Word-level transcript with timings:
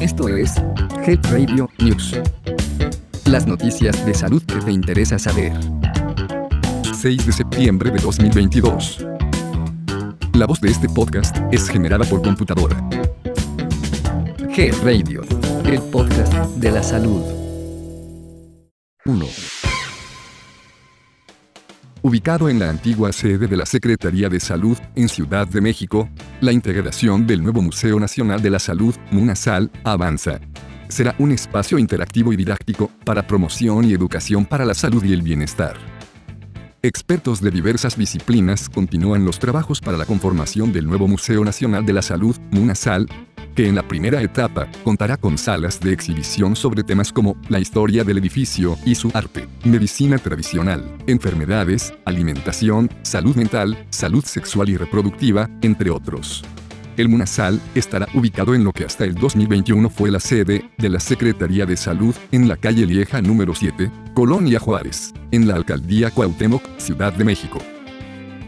Esto 0.00 0.28
es 0.28 0.54
Health 1.06 1.26
Radio 1.30 1.70
News. 1.78 2.18
Las 3.26 3.46
noticias 3.46 4.04
de 4.04 4.14
salud 4.14 4.42
que 4.42 4.56
te 4.56 4.72
interesa 4.72 5.18
saber. 5.18 5.52
6 6.92 7.26
de 7.26 7.32
septiembre 7.32 7.90
de 7.90 7.98
2022. 7.98 9.06
La 10.34 10.46
voz 10.46 10.60
de 10.60 10.70
este 10.70 10.88
podcast 10.88 11.36
es 11.50 11.68
generada 11.68 12.04
por 12.04 12.22
computadora. 12.22 12.76
Health 14.54 14.82
Radio, 14.84 15.22
el 15.64 15.80
podcast 15.82 16.32
de 16.56 16.70
la 16.70 16.82
salud. 16.82 17.22
1. 19.04 19.61
Ubicado 22.04 22.48
en 22.48 22.58
la 22.58 22.68
antigua 22.68 23.12
sede 23.12 23.46
de 23.46 23.56
la 23.56 23.64
Secretaría 23.64 24.28
de 24.28 24.40
Salud 24.40 24.76
en 24.96 25.08
Ciudad 25.08 25.46
de 25.46 25.60
México, 25.60 26.08
la 26.40 26.50
integración 26.50 27.28
del 27.28 27.44
nuevo 27.44 27.62
Museo 27.62 28.00
Nacional 28.00 28.42
de 28.42 28.50
la 28.50 28.58
Salud, 28.58 28.92
MUNASAL, 29.12 29.70
avanza. 29.84 30.40
Será 30.88 31.14
un 31.20 31.30
espacio 31.30 31.78
interactivo 31.78 32.32
y 32.32 32.36
didáctico 32.36 32.90
para 33.04 33.28
promoción 33.28 33.84
y 33.84 33.92
educación 33.92 34.44
para 34.46 34.64
la 34.64 34.74
salud 34.74 35.04
y 35.04 35.12
el 35.12 35.22
bienestar. 35.22 35.76
Expertos 36.82 37.40
de 37.40 37.52
diversas 37.52 37.96
disciplinas 37.96 38.68
continúan 38.68 39.24
los 39.24 39.38
trabajos 39.38 39.80
para 39.80 39.96
la 39.96 40.04
conformación 40.04 40.72
del 40.72 40.88
nuevo 40.88 41.06
Museo 41.06 41.44
Nacional 41.44 41.86
de 41.86 41.92
la 41.92 42.02
Salud, 42.02 42.36
MUNASAL, 42.50 43.06
que 43.54 43.68
en 43.68 43.74
la 43.74 43.86
primera 43.86 44.22
etapa 44.22 44.68
contará 44.84 45.16
con 45.16 45.38
salas 45.38 45.80
de 45.80 45.92
exhibición 45.92 46.56
sobre 46.56 46.82
temas 46.82 47.12
como 47.12 47.36
la 47.48 47.60
historia 47.60 48.04
del 48.04 48.18
edificio 48.18 48.76
y 48.84 48.94
su 48.94 49.10
arte, 49.14 49.48
medicina 49.64 50.18
tradicional, 50.18 50.84
enfermedades, 51.06 51.94
alimentación, 52.04 52.90
salud 53.02 53.36
mental, 53.36 53.86
salud 53.90 54.24
sexual 54.24 54.68
y 54.68 54.76
reproductiva, 54.76 55.48
entre 55.62 55.90
otros. 55.90 56.44
El 56.96 57.08
Munasal 57.08 57.60
estará 57.74 58.06
ubicado 58.14 58.54
en 58.54 58.64
lo 58.64 58.72
que 58.72 58.84
hasta 58.84 59.04
el 59.04 59.14
2021 59.14 59.88
fue 59.88 60.10
la 60.10 60.20
sede 60.20 60.70
de 60.76 60.88
la 60.90 61.00
Secretaría 61.00 61.64
de 61.64 61.76
Salud 61.76 62.14
en 62.32 62.48
la 62.48 62.56
calle 62.56 62.84
Lieja 62.84 63.22
número 63.22 63.54
7, 63.54 63.90
Colonia 64.14 64.58
Juárez, 64.58 65.14
en 65.30 65.48
la 65.48 65.54
alcaldía 65.54 66.10
Cuauhtémoc, 66.10 66.62
Ciudad 66.78 67.12
de 67.14 67.24
México. 67.24 67.58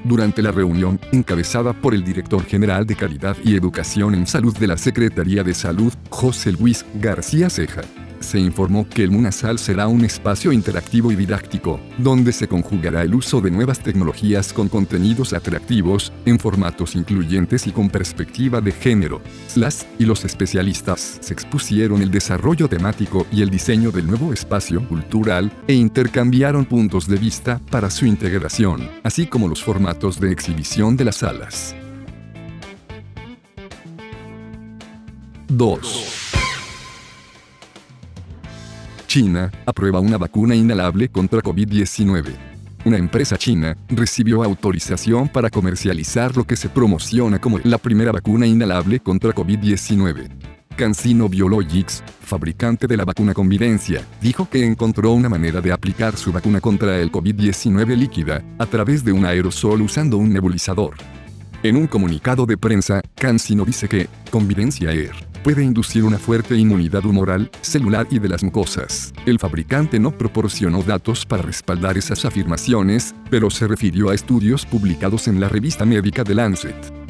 Durante 0.05 0.42
la 0.42 0.52
reunión, 0.52 1.00
encabezada 1.12 1.72
por 1.72 1.94
el 1.94 2.05
director 2.05 2.44
general 2.44 2.86
de 2.86 2.94
Calidad 2.94 3.36
y 3.42 3.56
Educación 3.56 4.14
en 4.14 4.27
Salud 4.27 4.55
de 4.56 4.66
la 4.66 4.77
Secretaría 4.77 5.42
de 5.42 5.55
Salud, 5.55 5.94
José 6.10 6.52
Luis 6.52 6.84
García 7.00 7.48
Ceja, 7.48 7.80
se 8.25 8.41
informó 8.41 8.89
que 8.89 9.05
el 9.05 9.11
Munasal 9.11 9.58
será 9.58 9.86
un 9.86 10.05
espacio 10.05 10.53
interactivo 10.53 11.12
y 11.12 11.17
didáctico, 11.17 11.78
donde 11.98 12.33
se 12.33 12.48
conjugará 12.48 13.03
el 13.03 13.14
uso 13.14 13.41
de 13.41 13.50
nuevas 13.50 13.81
tecnologías 13.81 14.53
con 14.53 14.69
contenidos 14.69 15.33
atractivos, 15.33 16.12
en 16.25 16.39
formatos 16.39 16.97
incluyentes 16.97 17.66
y 17.66 17.72
con 17.72 17.91
perspectiva 17.91 18.61
de 18.61 18.72
género. 18.72 19.20
Las 19.55 19.86
y 19.98 20.05
los 20.06 20.25
especialistas 20.25 21.19
se 21.20 21.34
expusieron 21.34 22.03
el 22.03 22.11
desarrollo 22.11 22.69
temático 22.69 23.27
y 23.31 23.42
el 23.42 23.50
diseño 23.50 23.91
del 23.91 24.06
nuevo 24.06 24.33
espacio 24.33 24.86
cultural 24.88 25.53
e 25.69 25.75
intercambiaron 25.75 26.64
puntos 26.64 27.06
de 27.06 27.16
vista 27.16 27.61
para 27.70 27.91
su 27.91 28.06
integración, 28.06 28.88
así 29.03 29.27
como 29.27 29.48
los 29.48 29.62
formatos 29.62 30.19
de 30.19 30.33
exhibición 30.33 30.97
de 30.97 31.05
las 31.05 31.16
salas. 31.16 31.75
2. 35.48 36.14
China 39.15 39.48
aprueba 39.65 40.01
una 40.01 40.19
vacuna 40.19 40.57
inhalable 40.57 41.09
contra 41.09 41.41
COVID-19. 41.41 42.34
Una 42.84 42.97
empresa 42.97 43.39
china 43.39 43.77
recibió 43.89 44.43
autorización 44.43 45.29
para 45.29 45.51
comercializar 45.51 46.37
lo 46.37 46.43
que 46.43 46.56
se 46.56 46.69
promociona 46.69 47.39
como 47.39 47.61
la 47.62 47.79
primera 47.79 48.11
vacuna 48.11 48.45
inhalable 48.45 48.98
contra 48.98 49.33
COVID-19. 49.33 50.31
CanSino 50.75 51.29
Biologics, 51.29 52.03
fabricante 52.23 52.89
de 52.89 52.97
la 52.97 53.05
vacuna 53.05 53.34
Convivencia, 53.34 54.05
dijo 54.21 54.51
que 54.51 54.67
encontró 54.67 55.12
una 55.12 55.28
manera 55.28 55.61
de 55.61 55.71
aplicar 55.71 56.17
su 56.17 56.33
vacuna 56.33 56.61
contra 56.61 56.99
el 56.99 57.12
COVID-19 57.12 57.97
líquida, 57.97 58.43
a 58.59 58.67
través 58.67 59.05
de 59.05 59.12
un 59.12 59.27
aerosol 59.27 59.83
usando 59.83 60.19
un 60.19 60.33
nebulizador. 60.33 60.97
En 61.62 61.77
un 61.77 61.87
comunicado 61.87 62.47
de 62.47 62.56
prensa, 62.56 63.00
CanSino 63.15 63.65
dice 63.65 63.88
que, 63.88 64.09
Convivencia 64.33 64.91
Air 64.91 65.34
puede 65.44 65.62
inducir 65.62 66.05
una 66.05 66.19
fuerte 66.19 66.56
inmunidad 66.56 67.05
humoral, 67.05 67.50
celular 67.60 68.06
y 68.10 68.19
de 68.19 68.31
las 68.31 68.43
mucosas. 68.43 69.12
El 69.27 69.38
fabricante 69.38 70.00
no 70.00 70.10
proporcionó 70.10 70.82
datos 70.82 71.27
para 71.27 71.43
respaldar 71.43 71.99
esas 71.99 72.25
afirmaciones, 72.25 73.15
pero 73.31 73.50
se 73.50 73.69
refirió 73.69 74.09
a 74.09 74.15
estudios 74.15 74.65
publicados 74.65 75.28
en 75.28 75.41
la 75.41 75.50
revista 75.50 75.84
médica 75.84 76.25
The 76.25 76.34
Lancet. 76.34 77.05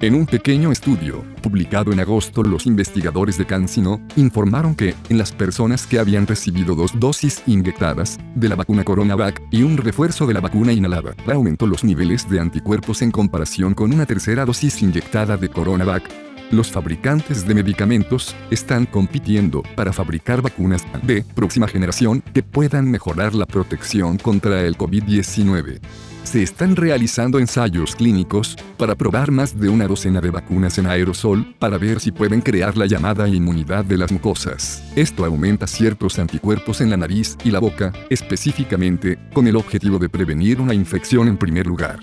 En 0.00 0.14
un 0.14 0.26
pequeño 0.26 0.72
estudio, 0.72 1.24
publicado 1.42 1.92
en 1.92 2.00
agosto, 2.00 2.42
los 2.42 2.66
investigadores 2.66 3.36
de 3.38 3.46
CanSino 3.46 4.00
informaron 4.16 4.74
que, 4.74 4.94
en 5.08 5.18
las 5.18 5.32
personas 5.32 5.86
que 5.86 5.98
habían 5.98 6.26
recibido 6.26 6.74
dos 6.74 6.92
dosis 6.98 7.42
inyectadas 7.46 8.18
de 8.34 8.48
la 8.48 8.56
vacuna 8.56 8.82
CoronaVac 8.84 9.42
y 9.50 9.62
un 9.62 9.76
refuerzo 9.76 10.26
de 10.26 10.34
la 10.34 10.40
vacuna 10.40 10.72
inhalada, 10.72 11.14
aumentó 11.32 11.66
los 11.66 11.84
niveles 11.84 12.28
de 12.28 12.40
anticuerpos 12.40 13.02
en 13.02 13.12
comparación 13.12 13.74
con 13.74 13.92
una 13.92 14.06
tercera 14.06 14.44
dosis 14.44 14.82
inyectada 14.82 15.36
de 15.36 15.48
CoronaVac, 15.48 16.31
los 16.52 16.70
fabricantes 16.70 17.46
de 17.46 17.54
medicamentos 17.54 18.36
están 18.50 18.86
compitiendo 18.86 19.62
para 19.74 19.92
fabricar 19.92 20.42
vacunas 20.42 20.84
de 21.02 21.24
próxima 21.34 21.66
generación 21.66 22.22
que 22.32 22.42
puedan 22.42 22.90
mejorar 22.90 23.34
la 23.34 23.46
protección 23.46 24.18
contra 24.18 24.62
el 24.62 24.76
COVID-19. 24.76 25.80
Se 26.24 26.42
están 26.42 26.76
realizando 26.76 27.38
ensayos 27.40 27.96
clínicos 27.96 28.56
para 28.76 28.94
probar 28.94 29.30
más 29.32 29.58
de 29.58 29.68
una 29.68 29.88
docena 29.88 30.20
de 30.20 30.30
vacunas 30.30 30.78
en 30.78 30.86
aerosol 30.86 31.54
para 31.58 31.78
ver 31.78 32.00
si 32.00 32.12
pueden 32.12 32.40
crear 32.40 32.76
la 32.76 32.86
llamada 32.86 33.26
inmunidad 33.28 33.84
de 33.84 33.98
las 33.98 34.12
mucosas. 34.12 34.82
Esto 34.94 35.24
aumenta 35.24 35.66
ciertos 35.66 36.18
anticuerpos 36.18 36.80
en 36.80 36.90
la 36.90 36.96
nariz 36.96 37.36
y 37.44 37.50
la 37.50 37.58
boca, 37.58 37.92
específicamente 38.08 39.18
con 39.32 39.46
el 39.46 39.56
objetivo 39.56 39.98
de 39.98 40.08
prevenir 40.08 40.60
una 40.60 40.74
infección 40.74 41.28
en 41.28 41.36
primer 41.36 41.66
lugar. 41.66 42.00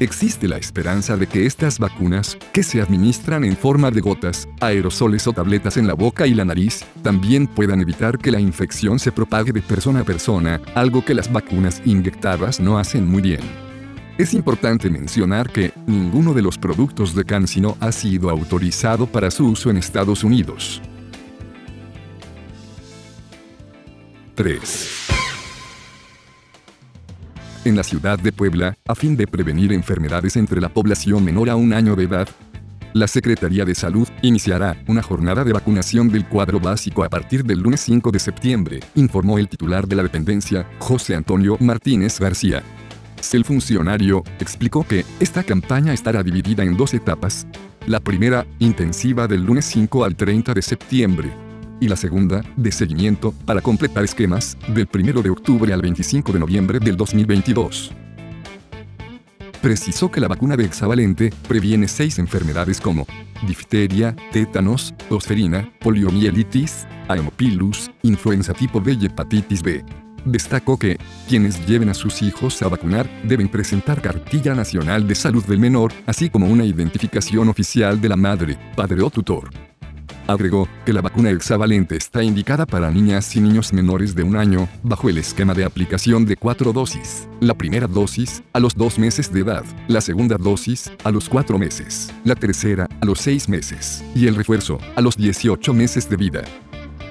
Existe 0.00 0.48
la 0.48 0.56
esperanza 0.56 1.16
de 1.16 1.28
que 1.28 1.46
estas 1.46 1.78
vacunas, 1.78 2.36
que 2.52 2.64
se 2.64 2.82
administran 2.82 3.44
en 3.44 3.56
forma 3.56 3.92
de 3.92 4.00
gotas, 4.00 4.48
aerosoles 4.60 5.26
o 5.28 5.32
tabletas 5.32 5.76
en 5.76 5.86
la 5.86 5.94
boca 5.94 6.26
y 6.26 6.34
la 6.34 6.44
nariz, 6.44 6.84
también 7.02 7.46
puedan 7.46 7.80
evitar 7.80 8.18
que 8.18 8.32
la 8.32 8.40
infección 8.40 8.98
se 8.98 9.12
propague 9.12 9.52
de 9.52 9.62
persona 9.62 10.00
a 10.00 10.04
persona, 10.04 10.60
algo 10.74 11.04
que 11.04 11.14
las 11.14 11.32
vacunas 11.32 11.80
inyectadas 11.84 12.58
no 12.58 12.76
hacen 12.76 13.06
muy 13.06 13.22
bien. 13.22 13.40
Es 14.18 14.34
importante 14.34 14.90
mencionar 14.90 15.50
que 15.50 15.72
ninguno 15.86 16.34
de 16.34 16.42
los 16.42 16.58
productos 16.58 17.14
de 17.14 17.24
CanSino 17.24 17.76
ha 17.78 17.92
sido 17.92 18.30
autorizado 18.30 19.06
para 19.06 19.30
su 19.30 19.46
uso 19.46 19.70
en 19.70 19.76
Estados 19.76 20.24
Unidos. 20.24 20.82
3 24.34 25.03
en 27.64 27.76
la 27.76 27.82
ciudad 27.82 28.18
de 28.18 28.32
Puebla, 28.32 28.76
a 28.86 28.94
fin 28.94 29.16
de 29.16 29.26
prevenir 29.26 29.72
enfermedades 29.72 30.36
entre 30.36 30.60
la 30.60 30.68
población 30.68 31.24
menor 31.24 31.50
a 31.50 31.56
un 31.56 31.72
año 31.72 31.96
de 31.96 32.04
edad. 32.04 32.28
La 32.92 33.08
Secretaría 33.08 33.64
de 33.64 33.74
Salud 33.74 34.08
iniciará 34.22 34.76
una 34.86 35.02
jornada 35.02 35.42
de 35.42 35.52
vacunación 35.52 36.08
del 36.08 36.28
cuadro 36.28 36.60
básico 36.60 37.02
a 37.02 37.08
partir 37.08 37.44
del 37.44 37.60
lunes 37.60 37.80
5 37.80 38.10
de 38.10 38.18
septiembre, 38.18 38.80
informó 38.94 39.38
el 39.38 39.48
titular 39.48 39.88
de 39.88 39.96
la 39.96 40.02
dependencia, 40.02 40.66
José 40.78 41.14
Antonio 41.14 41.56
Martínez 41.60 42.20
García. 42.20 42.62
El 43.32 43.44
funcionario 43.44 44.22
explicó 44.38 44.86
que 44.86 45.04
esta 45.18 45.42
campaña 45.42 45.92
estará 45.92 46.22
dividida 46.22 46.62
en 46.62 46.76
dos 46.76 46.94
etapas. 46.94 47.48
La 47.86 47.98
primera, 47.98 48.46
intensiva 48.60 49.26
del 49.26 49.44
lunes 49.44 49.64
5 49.64 50.04
al 50.04 50.14
30 50.14 50.54
de 50.54 50.62
septiembre, 50.62 51.43
y 51.84 51.88
la 51.88 51.96
segunda, 51.96 52.42
de 52.56 52.72
seguimiento, 52.72 53.32
para 53.44 53.60
completar 53.60 54.04
esquemas, 54.04 54.56
del 54.68 54.88
1 54.92 55.20
de 55.20 55.28
octubre 55.28 55.72
al 55.72 55.82
25 55.82 56.32
de 56.32 56.38
noviembre 56.38 56.78
del 56.80 56.96
2022. 56.96 57.92
Precisó 59.60 60.10
que 60.10 60.20
la 60.20 60.28
vacuna 60.28 60.56
de 60.56 60.64
hexavalente 60.64 61.32
previene 61.46 61.86
seis 61.88 62.18
enfermedades 62.18 62.80
como 62.80 63.06
difteria, 63.46 64.16
tétanos, 64.32 64.94
tosferina, 65.08 65.70
poliomielitis, 65.80 66.86
aemopilus, 67.08 67.90
influenza 68.02 68.54
tipo 68.54 68.80
B 68.80 68.96
y 68.98 69.06
hepatitis 69.06 69.62
B. 69.62 69.84
Destacó 70.24 70.78
que, 70.78 70.98
quienes 71.28 71.66
lleven 71.66 71.90
a 71.90 71.94
sus 71.94 72.22
hijos 72.22 72.62
a 72.62 72.68
vacunar 72.68 73.10
deben 73.24 73.48
presentar 73.48 74.00
cartilla 74.00 74.54
nacional 74.54 75.06
de 75.06 75.14
salud 75.14 75.44
del 75.44 75.58
menor, 75.58 75.92
así 76.06 76.30
como 76.30 76.46
una 76.46 76.64
identificación 76.64 77.50
oficial 77.50 78.00
de 78.00 78.08
la 78.08 78.16
madre, 78.16 78.58
padre 78.74 79.02
o 79.02 79.10
tutor. 79.10 79.50
Agregó 80.26 80.68
que 80.86 80.92
la 80.92 81.02
vacuna 81.02 81.30
hexavalente 81.30 81.96
está 81.96 82.22
indicada 82.22 82.64
para 82.64 82.90
niñas 82.90 83.36
y 83.36 83.40
niños 83.40 83.72
menores 83.72 84.14
de 84.14 84.22
un 84.22 84.36
año, 84.36 84.68
bajo 84.82 85.08
el 85.08 85.18
esquema 85.18 85.52
de 85.52 85.64
aplicación 85.64 86.24
de 86.24 86.36
cuatro 86.36 86.72
dosis. 86.72 87.28
La 87.40 87.54
primera 87.54 87.86
dosis, 87.86 88.42
a 88.52 88.60
los 88.60 88.74
dos 88.74 88.98
meses 88.98 89.32
de 89.32 89.40
edad, 89.40 89.64
la 89.86 90.00
segunda 90.00 90.36
dosis, 90.36 90.90
a 91.04 91.10
los 91.10 91.28
cuatro 91.28 91.58
meses, 91.58 92.12
la 92.24 92.34
tercera, 92.34 92.88
a 93.00 93.04
los 93.04 93.20
seis 93.20 93.48
meses, 93.48 94.02
y 94.14 94.26
el 94.26 94.34
refuerzo, 94.34 94.78
a 94.96 95.00
los 95.02 95.16
18 95.16 95.74
meses 95.74 96.08
de 96.08 96.16
vida. 96.16 96.42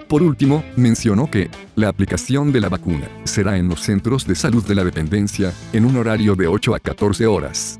Por 0.08 0.22
último, 0.22 0.64
mencionó 0.76 1.30
que 1.30 1.50
la 1.76 1.90
aplicación 1.90 2.52
de 2.52 2.62
la 2.62 2.70
vacuna 2.70 3.08
será 3.24 3.58
en 3.58 3.68
los 3.68 3.82
centros 3.82 4.28
de 4.28 4.36
salud 4.36 4.64
de 4.64 4.76
la 4.76 4.84
dependencia, 4.84 5.54
en 5.72 5.86
un 5.86 5.98
horario 5.98 6.36
de 6.36 6.48
8 6.48 6.76
a 6.76 6.80
14 6.80 7.28
horas. 7.28 7.80